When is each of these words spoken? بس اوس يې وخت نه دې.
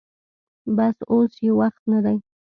بس 0.75 0.97
اوس 1.11 1.31
يې 1.45 1.51
وخت 1.59 1.81
نه 1.91 1.99
دې. 2.05 2.17